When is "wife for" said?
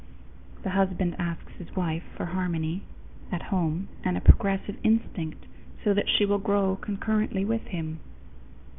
1.75-2.25